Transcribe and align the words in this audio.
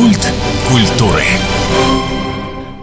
Культ 0.00 0.32
культуры. 0.66 1.24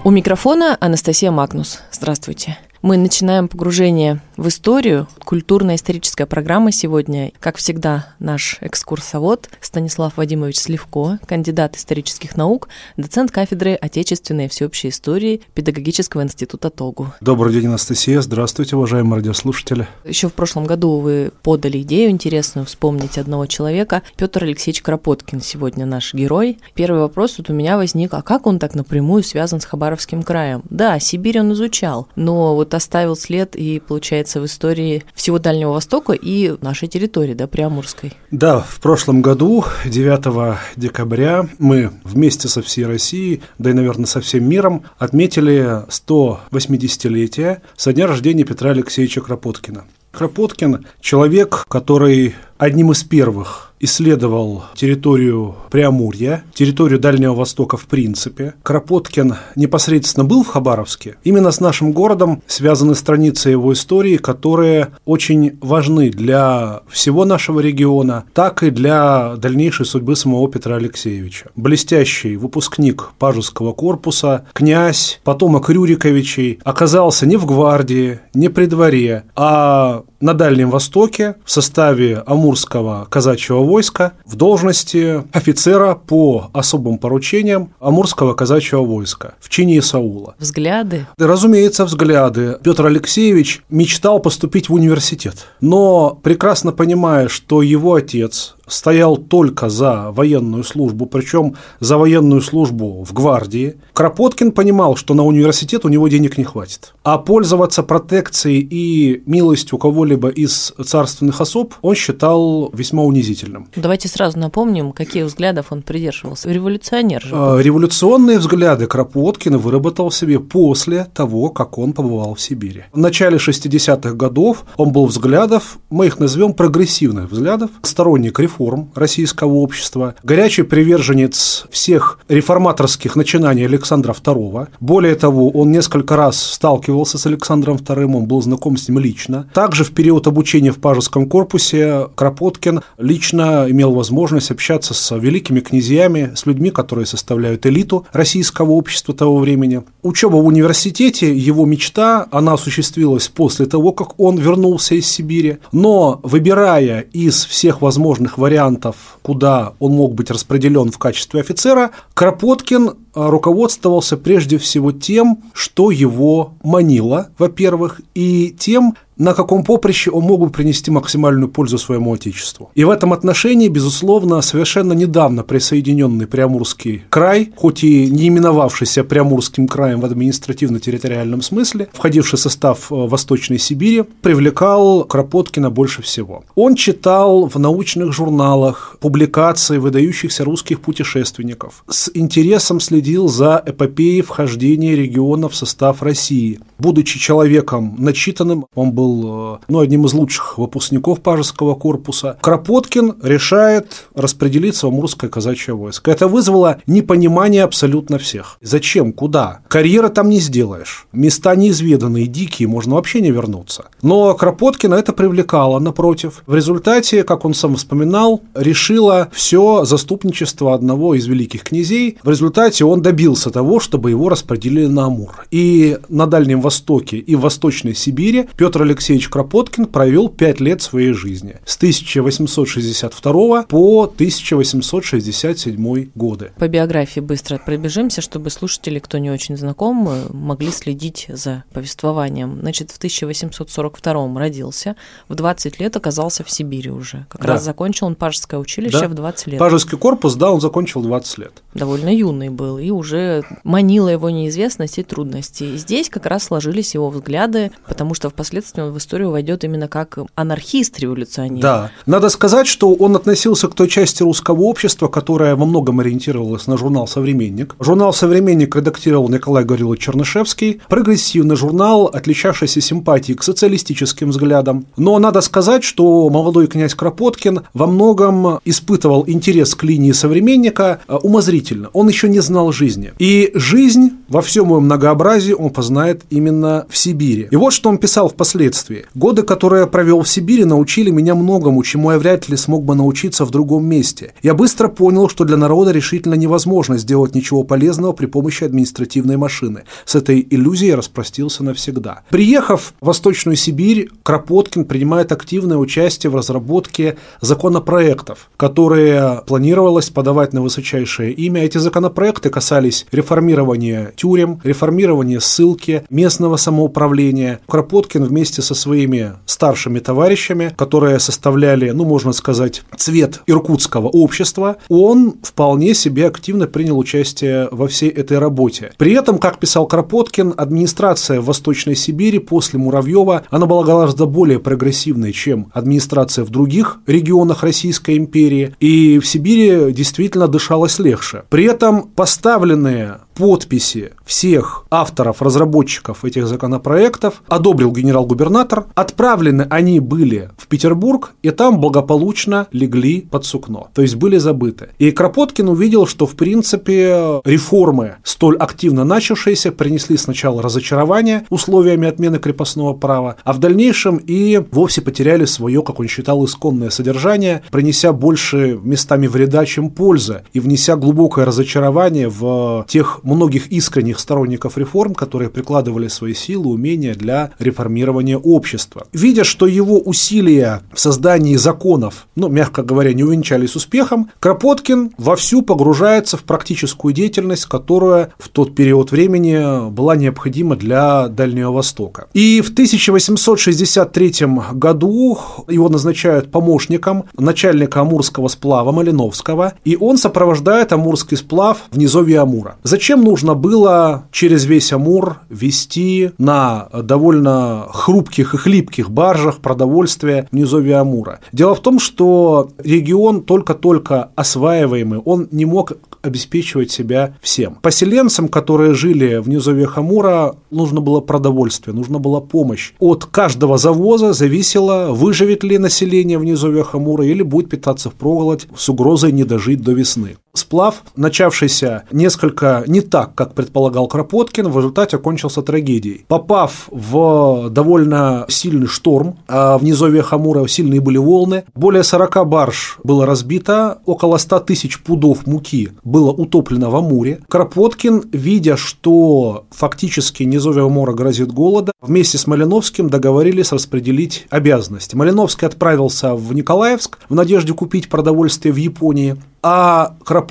У 0.03 0.11
микрофона 0.11 0.77
Анастасия 0.79 1.31
Магнус. 1.31 1.79
Здравствуйте. 1.91 2.59
Мы 2.83 2.95
начинаем 2.97 3.47
погружение 3.47 4.19
в 4.37 4.47
историю. 4.47 5.07
Культурно-историческая 5.25 6.27
программа 6.27 6.71
сегодня. 6.71 7.31
Как 7.39 7.57
всегда, 7.57 8.15
наш 8.19 8.57
экскурсовод 8.61 9.49
Станислав 9.61 10.17
Вадимович 10.17 10.57
Сливко, 10.59 11.19
кандидат 11.25 11.75
исторических 11.75 12.37
наук, 12.37 12.69
доцент 12.95 13.31
кафедры 13.31 13.73
отечественной 13.73 14.45
и 14.45 14.47
всеобщей 14.47 14.89
истории 14.89 15.41
Педагогического 15.55 16.21
института 16.21 16.69
ТОГУ. 16.69 17.13
Добрый 17.19 17.51
день, 17.51 17.67
Анастасия. 17.67 18.21
Здравствуйте, 18.21 18.75
уважаемые 18.75 19.17
радиослушатели. 19.17 19.87
Еще 20.05 20.29
в 20.29 20.33
прошлом 20.33 20.65
году 20.65 20.99
вы 20.99 21.31
подали 21.41 21.81
идею 21.81 22.11
интересную 22.11 22.65
вспомнить 22.65 23.17
одного 23.17 23.47
человека. 23.47 24.03
Петр 24.17 24.43
Алексеевич 24.43 24.83
Кропоткин 24.83 25.41
сегодня 25.41 25.85
наш 25.85 26.13
герой. 26.13 26.59
Первый 26.75 27.01
вопрос 27.01 27.39
вот 27.39 27.49
у 27.49 27.53
меня 27.53 27.75
возник, 27.77 28.13
а 28.13 28.21
как 28.21 28.45
он 28.45 28.59
так 28.59 28.75
напрямую 28.75 29.23
связан 29.23 29.59
с 29.59 29.65
Хабаровским 29.65 30.21
краем? 30.21 30.61
Да, 30.69 30.99
Сибирь 30.99 31.39
он 31.39 31.53
изучал, 31.53 32.07
но 32.15 32.55
вот 32.55 32.73
оставил 32.75 33.15
след 33.15 33.55
и, 33.55 33.79
получается, 33.79 34.26
в 34.35 34.45
истории 34.45 35.03
всего 35.15 35.39
Дальнего 35.39 35.71
Востока 35.71 36.13
и 36.13 36.55
нашей 36.61 36.87
территории, 36.87 37.33
да, 37.33 37.47
Приамурской. 37.47 38.13
Да, 38.31 38.59
в 38.59 38.79
прошлом 38.79 39.21
году, 39.21 39.65
9 39.85 40.57
декабря, 40.75 41.47
мы 41.57 41.91
вместе 42.03 42.47
со 42.47 42.61
всей 42.61 42.85
Россией, 42.85 43.41
да 43.57 43.69
и, 43.69 43.73
наверное, 43.73 44.05
со 44.05 44.21
всем 44.21 44.47
миром, 44.47 44.83
отметили 44.97 45.85
180-летие 45.87 47.61
со 47.75 47.93
дня 47.93 48.07
рождения 48.07 48.43
Петра 48.43 48.71
Алексеевича 48.71 49.21
Кропоткина. 49.21 49.85
Кропоткин– 50.11 50.85
человек, 51.01 51.65
который 51.67 52.35
одним 52.57 52.91
из 52.91 53.03
первых 53.03 53.67
исследовал 53.79 54.63
территорию 54.75 55.55
Преамурья, 55.69 56.43
территорию 56.53 56.99
Дальнего 56.99 57.33
Востока 57.33 57.77
в 57.77 57.85
принципе. 57.85 58.55
Кропоткин 58.63 59.35
непосредственно 59.55 60.25
был 60.25 60.43
в 60.43 60.47
Хабаровске. 60.47 61.17
Именно 61.23 61.51
с 61.51 61.59
нашим 61.59 61.91
городом 61.91 62.41
связаны 62.47 62.95
страницы 62.95 63.49
его 63.49 63.73
истории, 63.73 64.17
которые 64.17 64.93
очень 65.05 65.57
важны 65.61 66.09
для 66.09 66.81
всего 66.89 67.25
нашего 67.25 67.59
региона, 67.59 68.25
так 68.33 68.63
и 68.63 68.71
для 68.71 69.35
дальнейшей 69.37 69.85
судьбы 69.85 70.15
самого 70.15 70.49
Петра 70.49 70.75
Алексеевича. 70.77 71.51
Блестящий 71.55 72.37
выпускник 72.37 73.11
Пажеского 73.19 73.73
корпуса, 73.73 74.45
князь, 74.53 75.19
потомок 75.23 75.69
Рюриковичей, 75.69 76.59
оказался 76.63 77.25
не 77.25 77.37
в 77.37 77.45
гвардии, 77.45 78.19
не 78.33 78.49
при 78.49 78.65
дворе, 78.65 79.25
а 79.35 80.03
на 80.19 80.33
Дальнем 80.33 80.69
Востоке 80.69 81.35
в 81.45 81.51
составе 81.51 82.23
Амурского 82.25 83.07
казачьего 83.09 83.63
войска 83.63 84.13
в 84.25 84.35
должности 84.35 85.23
офицера 85.31 85.95
по 85.95 86.49
особым 86.53 86.97
поручениям 86.97 87.71
Амурского 87.79 88.33
казачьего 88.33 88.83
войска 88.83 89.35
в 89.39 89.49
чине 89.49 89.81
Саула. 89.81 90.35
Взгляды? 90.39 91.05
Разумеется, 91.17 91.85
взгляды. 91.85 92.57
Петр 92.63 92.85
Алексеевич 92.85 93.61
мечтал 93.69 94.19
поступить 94.19 94.69
в 94.69 94.73
университет, 94.73 95.45
но 95.61 96.19
прекрасно 96.21 96.71
понимая, 96.71 97.27
что 97.27 97.61
его 97.61 97.95
отец 97.95 98.56
стоял 98.67 99.17
только 99.17 99.69
за 99.69 100.11
военную 100.11 100.63
службу, 100.63 101.05
причем 101.05 101.55
за 101.79 101.97
военную 101.97 102.41
службу 102.41 103.03
в 103.03 103.13
гвардии. 103.13 103.77
Кропоткин 103.93 104.51
понимал, 104.51 104.95
что 104.95 105.13
на 105.13 105.23
университет 105.23 105.85
у 105.85 105.89
него 105.89 106.07
денег 106.07 106.37
не 106.37 106.43
хватит. 106.43 106.93
А 107.03 107.17
пользоваться 107.17 107.81
протекцией 107.81 108.59
и 108.69 109.23
милостью 109.25 109.77
кого-либо 109.77 110.29
из 110.29 110.73
царственных 110.85 111.41
особ 111.41 111.73
он 111.81 111.95
считал 111.95 112.69
весьма 112.73 113.03
унизительным. 113.03 113.69
Давайте 113.75 114.07
сразу 114.07 114.37
напомним, 114.37 114.91
какие 114.91 115.23
взглядов 115.23 115.67
он 115.71 115.81
придерживался. 115.81 116.51
Революционер 116.51 117.21
же. 117.21 117.33
Был. 117.33 117.55
А, 117.55 117.57
революционные 117.59 118.39
взгляды 118.39 118.87
Кропоткин 118.87 119.57
выработал 119.57 120.11
себе 120.11 120.39
после 120.39 121.07
того, 121.13 121.49
как 121.49 121.77
он 121.77 121.93
побывал 121.93 122.35
в 122.35 122.41
Сибири. 122.41 122.83
В 122.91 122.97
начале 122.97 123.37
60-х 123.37 124.13
годов 124.13 124.65
он 124.75 124.91
был 124.91 125.05
взглядов, 125.05 125.79
мы 125.89 126.07
их 126.07 126.19
назовем 126.19 126.53
прогрессивных 126.53 127.31
взглядов, 127.31 127.71
сторонник 127.81 128.39
реформ 128.39 128.56
реформ 128.57 128.89
российского 128.95 129.53
общества, 129.53 130.15
горячий 130.23 130.63
приверженец 130.63 131.65
всех 131.69 132.19
реформаторских 132.27 133.15
начинаний 133.15 133.65
Александра 133.65 134.13
II. 134.13 134.67
Более 134.79 135.15
того, 135.15 135.49
он 135.49 135.71
несколько 135.71 136.15
раз 136.15 136.41
сталкивался 136.41 137.17
с 137.17 137.25
Александром 137.25 137.77
II, 137.77 138.15
он 138.15 138.25
был 138.25 138.41
знаком 138.41 138.77
с 138.77 138.89
ним 138.89 138.99
лично. 138.99 139.47
Также 139.53 139.83
в 139.83 139.91
период 139.91 140.27
обучения 140.27 140.71
в 140.71 140.79
Пажеском 140.79 141.27
корпусе 141.27 142.07
Кропоткин 142.15 142.81
лично 142.97 143.67
имел 143.69 143.93
возможность 143.93 144.51
общаться 144.51 144.93
с 144.93 145.15
великими 145.15 145.59
князьями, 145.59 146.31
с 146.35 146.45
людьми, 146.45 146.71
которые 146.71 147.05
составляют 147.05 147.65
элиту 147.65 148.05
российского 148.11 148.71
общества 148.71 149.13
того 149.13 149.37
времени. 149.37 149.83
Учеба 150.01 150.37
в 150.37 150.45
университете, 150.45 151.33
его 151.35 151.65
мечта, 151.65 152.27
она 152.31 152.53
осуществилась 152.53 153.27
после 153.27 153.65
того, 153.65 153.91
как 153.91 154.19
он 154.19 154.37
вернулся 154.37 154.95
из 154.95 155.07
Сибири. 155.07 155.57
Но 155.71 156.19
выбирая 156.23 157.01
из 157.01 157.45
всех 157.45 157.81
возможных 157.81 158.37
вариантов 158.37 158.46
вариантов, 158.47 159.19
куда 159.23 159.73
он 159.79 159.91
мог 159.91 160.15
быть 160.15 160.31
распределен 160.31 160.89
в 160.89 160.97
качестве 160.97 161.41
офицера, 161.41 161.91
Кропоткин 162.13 162.91
а, 163.13 163.29
руководствовался 163.29 164.15
прежде 164.15 164.57
всего 164.57 164.93
тем, 164.93 165.43
что 165.51 165.91
его 165.91 166.53
манило, 166.63 167.29
во-первых, 167.37 167.99
и 168.15 168.55
тем, 168.57 168.95
на 169.17 169.33
каком 169.33 169.63
поприще 169.63 170.11
он 170.11 170.23
мог 170.23 170.41
бы 170.41 170.49
принести 170.49 170.91
максимальную 170.91 171.49
пользу 171.49 171.77
своему 171.77 172.13
отечеству. 172.13 172.71
И 172.75 172.83
в 172.83 172.89
этом 172.89 173.13
отношении, 173.13 173.67
безусловно, 173.67 174.41
совершенно 174.41 174.93
недавно 174.93 175.43
присоединенный 175.43 176.27
Приамурский 176.27 177.03
край, 177.09 177.51
хоть 177.55 177.83
и 177.83 178.07
не 178.07 178.27
именовавшийся 178.27 179.03
Приамурским 179.03 179.67
краем 179.67 180.01
в 180.01 180.05
административно-территориальном 180.05 181.41
смысле, 181.41 181.89
входивший 181.93 182.37
в 182.37 182.41
состав 182.41 182.91
э, 182.91 182.95
Восточной 182.95 183.59
Сибири, 183.59 184.03
привлекал 184.21 185.03
Кропоткина 185.03 185.69
больше 185.69 186.01
всего. 186.01 186.43
Он 186.55 186.75
читал 186.75 187.47
в 187.47 187.57
научных 187.57 188.13
журналах 188.13 188.97
публикации 188.99 189.77
выдающихся 189.77 190.43
русских 190.43 190.81
путешественников, 190.81 191.83
с 191.89 192.11
интересом 192.13 192.79
следил 192.79 193.27
за 193.27 193.61
эпопеей 193.65 194.21
вхождения 194.21 194.95
региона 194.95 195.49
в 195.49 195.55
состав 195.55 196.03
России. 196.03 196.59
Будучи 196.79 197.19
человеком 197.19 197.95
начитанным, 197.97 198.65
он 198.75 198.91
был 198.91 199.06
был 199.07 199.55
э, 199.55 199.57
ну, 199.67 199.79
одним 199.79 200.05
из 200.05 200.13
лучших 200.13 200.57
выпускников 200.57 201.21
Пажеского 201.21 201.75
корпуса, 201.75 202.37
Кропоткин 202.41 203.15
решает 203.23 204.07
распределиться 204.15 204.87
в 204.87 204.89
Амурское 204.89 205.29
казачье 205.29 205.73
войско. 205.73 206.11
Это 206.11 206.27
вызвало 206.27 206.81
непонимание 206.87 207.63
абсолютно 207.63 208.17
всех. 208.17 208.57
Зачем? 208.61 209.13
Куда? 209.13 209.59
Карьера 209.67 210.09
там 210.09 210.29
не 210.29 210.39
сделаешь. 210.39 211.07
Места 211.11 211.55
неизведанные, 211.55 212.27
дикие, 212.27 212.67
можно 212.67 212.95
вообще 212.95 213.21
не 213.21 213.31
вернуться. 213.31 213.85
Но 214.01 214.33
Кропоткина 214.33 214.95
это 214.95 215.13
привлекало, 215.13 215.79
напротив. 215.79 216.43
В 216.45 216.55
результате, 216.55 217.23
как 217.23 217.45
он 217.45 217.53
сам 217.53 217.75
вспоминал, 217.75 218.41
решило 218.53 219.29
все 219.31 219.85
заступничество 219.85 220.73
одного 220.73 221.15
из 221.15 221.25
великих 221.27 221.63
князей. 221.63 222.17
В 222.23 222.29
результате 222.29 222.85
он 222.85 223.01
добился 223.01 223.49
того, 223.49 223.79
чтобы 223.79 224.09
его 224.09 224.29
распределили 224.29 224.87
на 224.87 225.05
Амур. 225.05 225.45
И 225.51 225.97
на 226.09 226.27
Дальнем 226.27 226.61
Востоке, 226.61 227.17
и 227.17 227.35
в 227.35 227.41
Восточной 227.41 227.95
Сибири 227.95 228.47
Петр 228.57 228.81
Алексеевич 228.81 228.96
Алексеевич 228.97 229.29
Кропоткин 229.29 229.85
провел 229.85 230.27
пять 230.27 230.59
лет 230.59 230.81
своей 230.81 231.13
жизни 231.13 231.57
с 231.65 231.77
1862 231.77 233.63
по 233.63 234.03
1867 234.03 236.09
годы. 236.15 236.51
По 236.57 236.67
биографии 236.67 237.19
быстро 237.19 237.61
пробежимся, 237.63 238.21
чтобы 238.21 238.49
слушатели, 238.49 238.97
кто 238.97 239.19
не 239.19 239.29
очень 239.29 239.55
знаком, 239.55 240.09
могли 240.31 240.71
следить 240.71 241.27
за 241.29 241.63
повествованием. 241.73 242.57
Значит, 242.61 242.89
в 242.89 242.97
1842 242.97 244.39
родился, 244.39 244.95
в 245.29 245.35
20 245.35 245.79
лет 245.79 245.95
оказался 245.95 246.43
в 246.43 246.49
Сибири 246.49 246.89
уже. 246.89 247.27
Как 247.29 247.41
да. 247.41 247.49
раз 247.49 247.63
закончил 247.63 248.07
он 248.07 248.15
Пажеское 248.15 248.59
училище 248.59 249.01
да. 249.01 249.09
в 249.09 249.13
20 249.13 249.47
лет. 249.47 249.59
Пажеский 249.59 249.99
корпус, 249.99 250.33
да, 250.33 250.51
он 250.51 250.59
закончил 250.59 251.03
20 251.03 251.37
лет. 251.37 251.61
Довольно 251.75 252.09
юный 252.09 252.49
был, 252.49 252.79
и 252.79 252.89
уже 252.89 253.43
манила 253.63 254.09
его 254.09 254.31
неизвестность 254.31 254.97
и 254.97 255.03
трудности. 255.03 255.65
И 255.65 255.77
здесь 255.77 256.09
как 256.09 256.25
раз 256.25 256.45
сложились 256.45 256.95
его 256.95 257.11
взгляды, 257.11 257.69
потому 257.87 258.15
что 258.15 258.31
впоследствии 258.31 258.86
в 258.91 258.97
историю 258.97 259.31
войдет 259.31 259.63
именно 259.63 259.87
как 259.87 260.17
анархист-революционер. 260.35 261.61
Да. 261.61 261.91
Надо 262.05 262.29
сказать, 262.29 262.67
что 262.67 262.93
он 262.93 263.15
относился 263.15 263.67
к 263.67 263.75
той 263.75 263.87
части 263.87 264.23
русского 264.23 264.61
общества, 264.61 265.07
которая 265.07 265.55
во 265.55 265.65
многом 265.65 265.99
ориентировалась 265.99 266.67
на 266.67 266.77
журнал 266.77 267.07
«Современник». 267.07 267.75
Журнал 267.79 268.13
«Современник» 268.13 268.75
редактировал 268.75 269.29
Николай 269.29 269.63
Гаврилович 269.63 270.01
Чернышевский. 270.01 270.81
Прогрессивный 270.87 271.55
журнал, 271.55 272.05
отличавшийся 272.05 272.81
симпатией 272.81 273.37
к 273.37 273.43
социалистическим 273.43 274.29
взглядам. 274.29 274.85
Но 274.97 275.17
надо 275.19 275.41
сказать, 275.41 275.83
что 275.83 276.29
молодой 276.29 276.67
князь 276.67 276.95
Кропоткин 276.95 277.61
во 277.73 277.87
многом 277.87 278.59
испытывал 278.65 279.23
интерес 279.27 279.75
к 279.75 279.83
линии 279.83 280.11
«Современника» 280.11 281.01
э, 281.07 281.15
умозрительно. 281.15 281.89
Он 281.93 282.07
еще 282.07 282.29
не 282.29 282.39
знал 282.39 282.71
жизни. 282.71 283.13
И 283.19 283.51
жизнь 283.53 284.11
во 284.27 284.41
всем 284.41 284.69
ее 284.69 284.79
многообразии 284.79 285.53
он 285.53 285.69
познает 285.69 286.23
именно 286.29 286.85
в 286.89 286.97
Сибири. 286.97 287.47
И 287.51 287.55
вот 287.55 287.73
что 287.73 287.89
он 287.89 287.97
писал 287.97 288.29
впоследствии 288.29 288.76
путешествии. 288.77 289.05
Годы, 289.15 289.43
которые 289.43 289.81
я 289.81 289.87
провел 289.87 290.21
в 290.21 290.29
Сибири, 290.29 290.65
научили 290.65 291.09
меня 291.09 291.35
многому, 291.35 291.83
чему 291.83 292.11
я 292.11 292.19
вряд 292.19 292.49
ли 292.49 292.57
смог 292.57 292.83
бы 292.83 292.95
научиться 292.95 293.45
в 293.45 293.51
другом 293.51 293.85
месте. 293.85 294.33
Я 294.43 294.53
быстро 294.53 294.87
понял, 294.87 295.29
что 295.29 295.43
для 295.43 295.57
народа 295.57 295.91
решительно 295.91 296.35
невозможно 296.35 296.97
сделать 296.97 297.35
ничего 297.35 297.63
полезного 297.63 298.13
при 298.13 298.25
помощи 298.25 298.63
административной 298.63 299.37
машины. 299.37 299.83
С 300.05 300.15
этой 300.15 300.45
иллюзией 300.49 300.89
я 300.89 300.97
распростился 300.97 301.63
навсегда. 301.63 302.23
Приехав 302.29 302.93
в 303.01 303.05
Восточную 303.05 303.55
Сибирь, 303.55 304.09
Кропоткин 304.23 304.85
принимает 304.85 305.31
активное 305.31 305.77
участие 305.77 306.29
в 306.31 306.35
разработке 306.35 307.17
законопроектов, 307.41 308.49
которые 308.57 309.41
планировалось 309.47 310.09
подавать 310.09 310.53
на 310.53 310.61
высочайшее 310.61 311.31
имя. 311.33 311.63
Эти 311.63 311.77
законопроекты 311.77 312.49
касались 312.49 313.05
реформирования 313.11 314.11
тюрем, 314.15 314.59
реформирования 314.63 315.39
ссылки, 315.39 316.03
местного 316.09 316.57
самоуправления. 316.57 317.59
Кропоткин 317.67 318.23
вместе 318.23 318.61
со 318.67 318.75
своими 318.75 319.33
старшими 319.45 319.99
товарищами, 319.99 320.73
которые 320.77 321.19
составляли, 321.19 321.89
ну, 321.91 322.05
можно 322.05 322.33
сказать, 322.33 322.83
цвет 322.95 323.41
иркутского 323.47 324.07
общества, 324.07 324.77
он 324.89 325.35
вполне 325.41 325.93
себе 325.93 326.27
активно 326.27 326.67
принял 326.67 326.97
участие 326.97 327.69
во 327.71 327.87
всей 327.87 328.09
этой 328.09 328.39
работе. 328.39 328.91
При 328.97 329.13
этом, 329.13 329.39
как 329.39 329.59
писал 329.59 329.87
Кропоткин, 329.87 330.53
администрация 330.57 331.41
в 331.41 331.45
Восточной 331.45 331.95
Сибири 331.95 332.39
после 332.39 332.79
Муравьева, 332.79 333.43
она 333.49 333.65
была 333.65 333.83
гораздо 333.83 334.25
более 334.25 334.59
прогрессивной, 334.59 335.31
чем 335.31 335.71
администрация 335.73 336.43
в 336.43 336.49
других 336.49 336.99
регионах 337.07 337.63
Российской 337.63 338.17
империи, 338.17 338.75
и 338.79 339.19
в 339.19 339.25
Сибири 339.25 339.91
действительно 339.93 340.47
дышалось 340.47 340.99
легче. 340.99 341.43
При 341.49 341.65
этом 341.65 342.03
поставленные 342.03 343.19
подписи 343.37 344.13
всех 344.25 344.85
авторов, 344.89 345.41
разработчиков 345.41 346.25
этих 346.25 346.47
законопроектов 346.47 347.43
одобрил 347.47 347.91
генерал-губернатор. 347.91 348.46
Отправлены 348.95 349.67
они 349.69 349.99
были 349.99 350.49
в 350.57 350.67
Петербург, 350.67 351.33
и 351.43 351.51
там 351.51 351.79
благополучно 351.79 352.67
легли 352.71 353.21
под 353.21 353.45
сукно. 353.45 353.89
То 353.93 354.01
есть 354.01 354.15
были 354.15 354.37
забыты. 354.37 354.89
И 354.99 355.11
Кропоткин 355.11 355.69
увидел, 355.69 356.07
что 356.07 356.25
в 356.25 356.35
принципе 356.35 357.41
реформы, 357.45 358.15
столь 358.23 358.57
активно 358.57 359.03
начавшиеся, 359.03 359.71
принесли 359.71 360.17
сначала 360.17 360.61
разочарование 360.61 361.45
условиями 361.49 362.07
отмены 362.07 362.39
крепостного 362.39 362.93
права, 362.93 363.37
а 363.43 363.53
в 363.53 363.59
дальнейшем 363.59 364.17
и 364.17 364.61
вовсе 364.71 365.01
потеряли 365.01 365.45
свое, 365.45 365.81
как 365.81 365.99
он 365.99 366.07
считал, 366.07 366.43
исконное 366.45 366.89
содержание, 366.89 367.63
принеся 367.71 368.13
больше 368.13 368.79
местами 368.81 369.27
вреда, 369.27 369.65
чем 369.65 369.89
пользы, 369.89 370.43
и 370.53 370.59
внеся 370.59 370.95
глубокое 370.95 371.45
разочарование 371.45 372.29
в 372.29 372.85
тех 372.87 373.23
многих 373.23 373.67
искренних 373.71 374.19
сторонников 374.19 374.77
реформ, 374.77 375.13
которые 375.13 375.49
прикладывали 375.49 376.07
свои 376.07 376.33
силы, 376.33 376.69
умения 376.69 377.13
для 377.13 377.51
реформирования 377.59 378.36
общества. 378.37 379.07
Видя, 379.13 379.43
что 379.43 379.67
его 379.67 379.99
усилия 379.99 380.81
в 380.93 380.99
создании 380.99 381.55
законов, 381.55 382.27
ну, 382.35 382.49
мягко 382.49 382.83
говоря, 382.83 383.13
не 383.13 383.23
увенчались 383.23 383.75
успехом, 383.75 384.29
Кропоткин 384.39 385.11
вовсю 385.17 385.61
погружается 385.61 386.37
в 386.37 386.43
практическую 386.43 387.13
деятельность, 387.13 387.65
которая 387.65 388.31
в 388.39 388.49
тот 388.49 388.75
период 388.75 389.11
времени 389.11 389.89
была 389.89 390.15
необходима 390.15 390.75
для 390.75 391.27
Дальнего 391.27 391.71
Востока. 391.71 392.27
И 392.33 392.61
в 392.61 392.71
1863 392.71 394.33
году 394.73 395.39
его 395.67 395.89
назначают 395.89 396.51
помощником 396.51 397.25
начальника 397.37 398.01
Амурского 398.01 398.47
сплава 398.47 398.91
Малиновского, 398.91 399.73
и 399.83 399.95
он 399.95 400.17
сопровождает 400.17 400.91
Амурский 400.93 401.37
сплав 401.37 401.83
в 401.91 401.97
низовье 401.97 402.39
Амура. 402.39 402.77
Зачем 402.83 403.23
нужно 403.23 403.53
было 403.53 404.25
через 404.31 404.65
весь 404.65 404.93
Амур 404.93 405.37
вести 405.49 406.31
на 406.37 406.89
довольно 406.93 407.87
хрупких 408.27 408.53
и 408.53 408.57
хлипких 408.57 409.09
баржах 409.09 409.59
продовольствие 409.59 410.47
в 410.51 410.55
низовье 410.55 410.97
Амура? 410.97 411.39
Дело 411.51 411.75
в 411.75 411.79
том, 411.79 411.99
что 411.99 412.69
регион 412.77 413.41
только-только 413.41 414.31
осваиваемый, 414.35 415.19
он 415.19 415.47
не 415.51 415.65
мог 415.65 415.93
обеспечивать 416.21 416.91
себя 416.91 417.35
всем. 417.41 417.77
Поселенцам, 417.81 418.49
которые 418.49 418.93
жили 418.93 419.37
в 419.37 419.47
низовье 419.47 419.87
Амура, 419.95 420.55
нужно 420.71 420.99
было 420.99 421.21
продовольствие, 421.21 421.95
нужна 421.95 422.19
была 422.19 422.41
помощь. 422.41 422.93
От 422.99 423.25
каждого 423.25 423.77
завоза 423.77 424.33
зависело, 424.33 425.09
выживет 425.11 425.63
ли 425.63 425.77
население 425.77 426.37
в 426.37 426.43
низовье 426.43 426.85
Амура 426.91 427.25
или 427.25 427.43
будет 427.43 427.69
питаться 427.69 428.09
в 428.09 428.17
впроголодь 428.17 428.67
с 428.75 428.89
угрозой 428.89 429.31
не 429.31 429.43
дожить 429.43 429.81
до 429.81 429.93
весны. 429.93 430.37
Сплав, 430.57 431.03
начавшийся 431.15 432.03
несколько 432.11 432.83
не 432.87 433.01
так, 433.01 433.35
как 433.35 433.53
предполагал 433.53 434.07
Кропоткин, 434.07 434.69
в 434.69 434.77
результате 434.77 435.17
окончился 435.17 435.61
трагедией. 435.61 436.25
Попав 436.27 436.89
в 436.91 437.69
довольно 437.69 438.45
сильный 438.49 438.87
шторм, 438.87 439.37
а 439.47 439.77
в 439.77 439.83
низовье 439.83 440.23
Хамура 440.23 440.67
сильные 440.67 440.99
были 440.99 441.17
волны, 441.17 441.63
более 441.75 442.03
40 442.03 442.47
барж 442.47 442.97
было 443.03 443.25
разбито, 443.27 443.99
около 444.05 444.37
100 444.37 444.61
тысяч 444.61 445.01
пудов 445.03 445.45
муки 445.45 445.91
было 446.03 446.31
утоплено 446.31 446.89
в 446.89 446.95
Амуре. 446.95 447.39
Кропоткин, 447.47 448.23
видя, 448.31 448.77
что 448.77 449.65
фактически 449.69 450.41
низовье 450.43 450.85
Амура 450.85 451.13
грозит 451.13 451.51
голода, 451.51 451.91
вместе 452.01 452.39
с 452.39 452.47
Малиновским 452.47 453.09
договорились 453.09 453.71
распределить 453.71 454.47
обязанности. 454.49 455.15
Малиновский 455.15 455.67
отправился 455.67 456.33
в 456.33 456.51
Николаевск 456.53 457.19
в 457.29 457.35
надежде 457.35 457.73
купить 457.73 458.09
продовольствие 458.09 458.73
в 458.73 458.77
Японии, 458.77 459.35
а 459.63 460.15
Кропоткин 460.23 460.46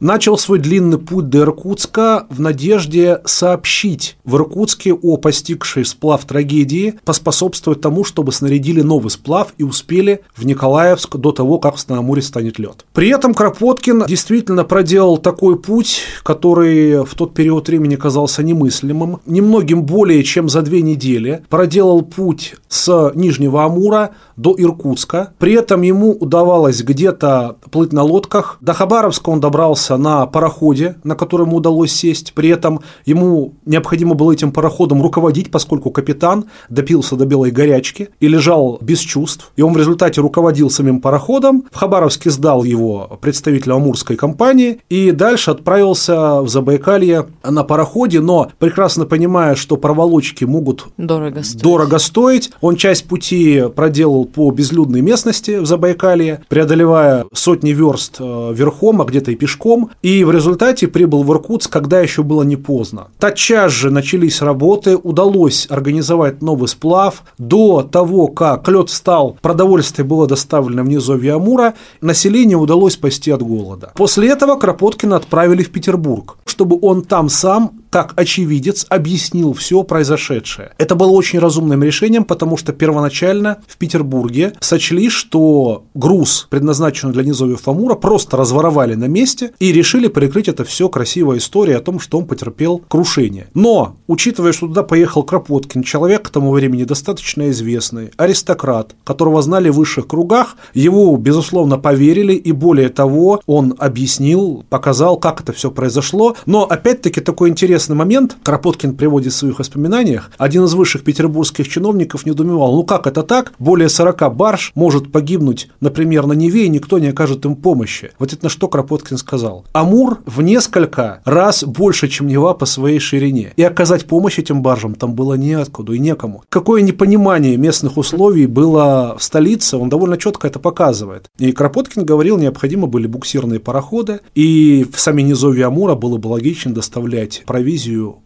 начал 0.00 0.38
свой 0.38 0.58
длинный 0.58 0.98
путь 0.98 1.28
до 1.28 1.38
Иркутска 1.38 2.26
в 2.30 2.40
надежде 2.40 3.20
сообщить 3.24 4.16
в 4.24 4.36
Иркутске 4.36 4.92
о 4.92 5.16
постигшей 5.16 5.84
сплав 5.84 6.24
трагедии, 6.24 6.94
поспособствовать 7.04 7.80
тому, 7.80 8.04
чтобы 8.04 8.32
снарядили 8.32 8.82
новый 8.82 9.10
сплав 9.10 9.54
и 9.58 9.64
успели 9.64 10.22
в 10.34 10.44
Николаевск 10.44 11.16
до 11.16 11.32
того, 11.32 11.58
как 11.58 11.76
в 11.76 11.80
Станомуре 11.80 12.22
станет 12.22 12.58
лед. 12.58 12.84
При 12.92 13.08
этом 13.08 13.34
Кропоткин 13.34 14.04
действительно 14.06 14.64
проделал 14.64 15.18
такой 15.18 15.58
путь, 15.58 16.00
который 16.22 17.04
в 17.04 17.14
тот 17.14 17.34
период 17.34 17.68
времени 17.68 17.96
казался 17.96 18.42
немыслимым. 18.42 19.20
Немногим 19.26 19.84
более 19.84 20.22
чем 20.22 20.48
за 20.48 20.62
две 20.62 20.82
недели 20.82 21.44
проделал 21.48 22.02
путь 22.02 22.54
с 22.68 23.12
Нижнего 23.14 23.64
Амура 23.64 24.10
до 24.36 24.54
Иркутска. 24.56 25.32
При 25.38 25.54
этом 25.54 25.82
ему 25.82 26.12
удавалось 26.12 26.82
где-то 26.82 27.56
плыть 27.70 27.92
на 27.92 28.02
лодках. 28.02 28.58
До 28.60 28.74
Хабаровска 28.74 29.25
он 29.28 29.40
добрался 29.40 29.96
на 29.96 30.26
пароходе, 30.26 30.96
на 31.04 31.14
который 31.14 31.46
ему 31.46 31.56
удалось 31.56 31.92
сесть. 31.92 32.32
При 32.34 32.48
этом 32.48 32.80
ему 33.04 33.54
необходимо 33.64 34.14
было 34.14 34.32
этим 34.32 34.52
пароходом 34.52 35.02
руководить, 35.02 35.50
поскольку 35.50 35.90
капитан 35.90 36.46
допился 36.68 37.16
до 37.16 37.26
белой 37.26 37.50
горячки 37.50 38.08
и 38.20 38.28
лежал 38.28 38.78
без 38.80 39.00
чувств. 39.00 39.52
И 39.56 39.62
он 39.62 39.72
в 39.72 39.76
результате 39.76 40.20
руководил 40.20 40.70
самим 40.70 41.00
пароходом. 41.00 41.64
В 41.70 41.76
Хабаровске 41.76 42.30
сдал 42.30 42.64
его 42.64 43.18
представителю 43.20 43.76
Амурской 43.76 44.16
компании 44.16 44.80
и 44.88 45.10
дальше 45.10 45.50
отправился 45.50 46.42
в 46.42 46.48
Забайкалье 46.48 47.26
на 47.42 47.64
пароходе, 47.64 48.20
но 48.20 48.50
прекрасно 48.58 49.06
понимая, 49.06 49.54
что 49.54 49.76
проволочки 49.76 50.44
могут 50.44 50.86
дорого 50.96 51.42
стоить, 51.42 51.62
дорого 51.62 51.98
стоить 51.98 52.50
он 52.60 52.76
часть 52.76 53.06
пути 53.06 53.64
проделал 53.74 54.24
по 54.24 54.50
безлюдной 54.50 55.00
местности 55.00 55.58
в 55.58 55.66
Забайкалье, 55.66 56.42
преодолевая 56.48 57.26
сотни 57.32 57.70
верст 57.70 58.16
э, 58.18 58.52
верхом, 58.54 59.00
а 59.00 59.04
где-то 59.16 59.34
пешком, 59.34 59.90
и 60.02 60.24
в 60.24 60.30
результате 60.30 60.88
прибыл 60.88 61.22
в 61.22 61.32
Иркутск, 61.32 61.70
когда 61.70 62.00
еще 62.00 62.22
было 62.22 62.42
не 62.42 62.56
поздно. 62.56 63.08
Тотчас 63.18 63.72
же 63.72 63.90
начались 63.90 64.42
работы, 64.42 64.96
удалось 64.96 65.66
организовать 65.70 66.42
новый 66.42 66.68
сплав. 66.68 67.22
До 67.38 67.82
того, 67.82 68.28
как 68.28 68.68
лед 68.68 68.90
встал, 68.90 69.38
продовольствие 69.40 70.06
было 70.06 70.26
доставлено 70.26 70.82
в 70.82 70.88
низовье 70.88 71.34
Амура, 71.34 71.74
население 72.00 72.56
удалось 72.56 72.94
спасти 72.94 73.30
от 73.30 73.42
голода. 73.42 73.92
После 73.94 74.28
этого 74.28 74.56
Кропоткина 74.56 75.16
отправили 75.16 75.62
в 75.62 75.70
Петербург, 75.70 76.36
чтобы 76.44 76.78
он 76.82 77.02
там 77.02 77.28
сам 77.28 77.72
как 77.96 78.12
очевидец 78.16 78.84
объяснил 78.90 79.54
все 79.54 79.82
произошедшее. 79.82 80.72
Это 80.76 80.94
было 80.94 81.12
очень 81.12 81.38
разумным 81.38 81.82
решением, 81.82 82.24
потому 82.24 82.58
что 82.58 82.74
первоначально 82.74 83.62
в 83.66 83.78
Петербурге 83.78 84.52
сочли, 84.60 85.08
что 85.08 85.84
груз, 85.94 86.46
предназначенный 86.50 87.14
для 87.14 87.24
низовьев 87.24 87.66
Амура, 87.66 87.94
просто 87.94 88.36
разворовали 88.36 88.96
на 88.96 89.06
месте 89.06 89.52
и 89.60 89.72
решили 89.72 90.08
прикрыть 90.08 90.48
это 90.48 90.64
все 90.64 90.90
красивой 90.90 91.38
историей 91.38 91.78
о 91.78 91.80
том, 91.80 91.98
что 91.98 92.18
он 92.18 92.26
потерпел 92.26 92.82
крушение. 92.86 93.46
Но, 93.54 93.96
учитывая, 94.08 94.52
что 94.52 94.66
туда 94.66 94.82
поехал 94.82 95.22
Кропоткин, 95.22 95.82
человек 95.82 96.24
к 96.24 96.28
тому 96.30 96.52
времени 96.52 96.84
достаточно 96.84 97.48
известный, 97.48 98.10
аристократ, 98.18 98.94
которого 99.04 99.40
знали 99.40 99.70
в 99.70 99.76
высших 99.76 100.06
кругах, 100.06 100.56
его, 100.74 101.16
безусловно, 101.16 101.78
поверили, 101.78 102.34
и 102.34 102.52
более 102.52 102.90
того, 102.90 103.40
он 103.46 103.74
объяснил, 103.78 104.66
показал, 104.68 105.16
как 105.16 105.40
это 105.40 105.54
все 105.54 105.70
произошло. 105.70 106.36
Но, 106.44 106.64
опять-таки, 106.64 107.22
такой 107.22 107.48
интересный 107.48 107.85
интересный 107.86 107.96
момент. 107.96 108.36
Кропоткин 108.42 108.94
приводит 108.96 109.32
в 109.32 109.36
своих 109.36 109.58
воспоминаниях. 109.58 110.30
Один 110.38 110.64
из 110.64 110.74
высших 110.74 111.04
петербургских 111.04 111.68
чиновников 111.68 112.26
недоумевал, 112.26 112.74
ну 112.74 112.84
как 112.84 113.06
это 113.06 113.22
так? 113.22 113.52
Более 113.58 113.88
40 113.88 114.34
барж 114.34 114.72
может 114.74 115.12
погибнуть, 115.12 115.68
например, 115.80 116.26
на 116.26 116.32
Неве, 116.32 116.66
и 116.66 116.68
никто 116.68 116.98
не 116.98 117.08
окажет 117.08 117.44
им 117.44 117.54
помощи. 117.54 118.10
Вот 118.18 118.32
это 118.32 118.44
на 118.44 118.50
что 118.50 118.68
Кропоткин 118.68 119.18
сказал. 119.18 119.64
Амур 119.72 120.18
в 120.26 120.42
несколько 120.42 121.20
раз 121.24 121.64
больше, 121.64 122.08
чем 122.08 122.26
Нева 122.26 122.54
по 122.54 122.66
своей 122.66 122.98
ширине. 122.98 123.52
И 123.56 123.62
оказать 123.62 124.06
помощь 124.06 124.38
этим 124.38 124.62
баржам 124.62 124.94
там 124.94 125.14
было 125.14 125.34
неоткуда 125.34 125.92
и 125.92 125.98
некому. 125.98 126.42
Какое 126.48 126.82
непонимание 126.82 127.56
местных 127.56 127.96
условий 127.96 128.46
было 128.46 129.16
в 129.18 129.22
столице, 129.22 129.76
он 129.76 129.88
довольно 129.88 130.16
четко 130.16 130.48
это 130.48 130.58
показывает. 130.58 131.30
И 131.38 131.52
Кропоткин 131.52 132.04
говорил, 132.04 132.38
необходимы 132.38 132.86
были 132.86 133.06
буксирные 133.06 133.60
пароходы, 133.60 134.20
и 134.34 134.86
в 134.92 134.98
сами 134.98 135.22
низовья 135.22 135.68
Амура 135.68 135.94
было 135.94 136.16
бы 136.16 136.28
логично 136.28 136.74
доставлять 136.74 137.42